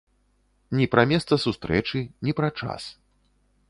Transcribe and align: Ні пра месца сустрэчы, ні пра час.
Ні 0.79 0.87
пра 0.95 1.03
месца 1.13 1.33
сустрэчы, 1.45 2.05
ні 2.27 2.31
пра 2.41 2.53
час. 2.63 2.93